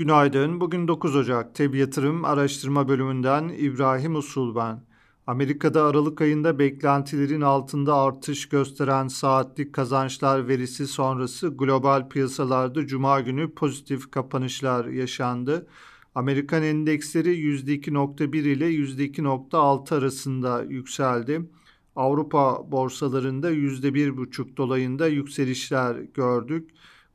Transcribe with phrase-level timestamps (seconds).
[0.00, 0.60] Günaydın.
[0.60, 1.54] Bugün 9 Ocak.
[1.54, 4.82] TEB Yatırım Araştırma Bölümünden İbrahim Usul ben.
[5.26, 13.54] Amerika'da Aralık ayında beklentilerin altında artış gösteren saatlik kazançlar verisi sonrası global piyasalarda cuma günü
[13.54, 15.66] pozitif kapanışlar yaşandı.
[16.14, 21.50] Amerikan endeksleri %2.1 ile %2.6 arasında yükseldi.
[21.96, 26.70] Avrupa borsalarında %1.5 dolayında yükselişler gördük.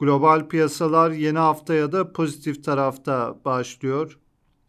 [0.00, 4.18] Global piyasalar yeni haftaya da pozitif tarafta başlıyor.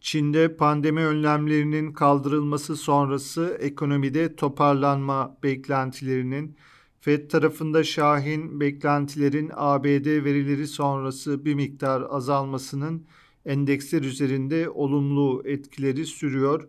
[0.00, 6.56] Çin'de pandemi önlemlerinin kaldırılması sonrası ekonomide toparlanma beklentilerinin
[7.00, 13.06] Fed tarafında Şahin beklentilerin ABD verileri sonrası bir miktar azalmasının
[13.46, 16.68] endeksler üzerinde olumlu etkileri sürüyor.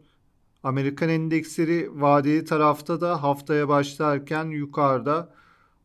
[0.64, 5.34] Amerikan endeksleri vadeli tarafta da haftaya başlarken yukarıda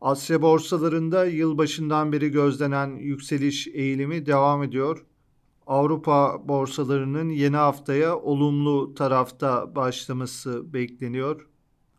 [0.00, 5.04] Asya borsalarında yılbaşından beri gözlenen yükseliş eğilimi devam ediyor.
[5.66, 11.46] Avrupa borsalarının yeni haftaya olumlu tarafta başlaması bekleniyor.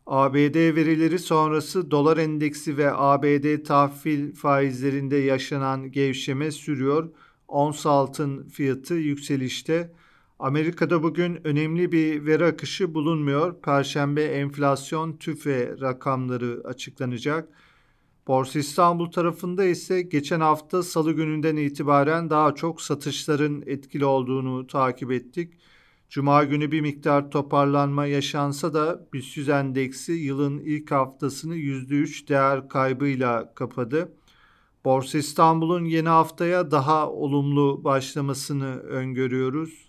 [0.06, 7.10] ABD verileri sonrası dolar endeksi ve ABD tahvil faizlerinde yaşanan gevşeme sürüyor.
[7.48, 9.92] Ons altın fiyatı yükselişte.
[10.40, 13.62] Amerika'da bugün önemli bir veri akışı bulunmuyor.
[13.62, 17.50] Perşembe enflasyon tüfe rakamları açıklanacak.
[18.28, 25.12] Borsa İstanbul tarafında ise geçen hafta salı gününden itibaren daha çok satışların etkili olduğunu takip
[25.12, 25.54] ettik.
[26.10, 33.54] Cuma günü bir miktar toparlanma yaşansa da BIST endeksi yılın ilk haftasını %3 değer kaybıyla
[33.54, 34.14] kapadı.
[34.86, 39.89] Borsa İstanbul'un yeni haftaya daha olumlu başlamasını öngörüyoruz.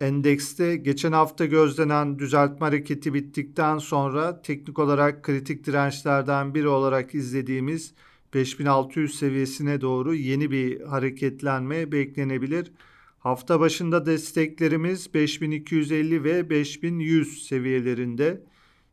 [0.00, 7.94] Endekste geçen hafta gözlenen düzeltme hareketi bittikten sonra teknik olarak kritik dirençlerden biri olarak izlediğimiz
[8.34, 12.72] 5600 seviyesine doğru yeni bir hareketlenme beklenebilir.
[13.18, 18.44] Hafta başında desteklerimiz 5250 ve 5100 seviyelerinde.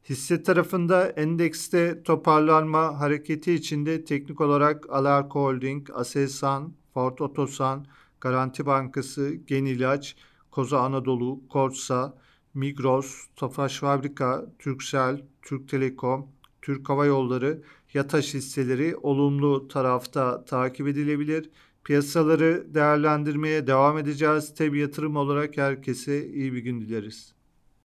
[0.10, 7.86] Hisse tarafında endekste toparlanma hareketi içinde teknik olarak Alarko Holding, Aselsan, Ford Otosan,
[8.22, 10.16] Garanti Bankası, Genilaç,
[10.52, 12.18] Koza Anadolu, Korsa,
[12.54, 16.28] Migros, Tofaş Fabrika, Türksel, Türk Telekom,
[16.62, 17.62] Türk Hava Yolları,
[17.94, 21.50] Yataş hisseleri olumlu tarafta takip edilebilir.
[21.84, 24.56] Piyasaları değerlendirmeye devam edeceğiz.
[24.56, 27.41] Tabi yatırım olarak herkese iyi bir gün dileriz.